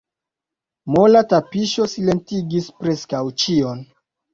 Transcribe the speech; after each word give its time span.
Mola 0.95 1.21
tapiŝo 1.35 1.87
silentigis 1.95 2.75
preskaŭ 2.83 3.25
ĉion. 3.43 3.91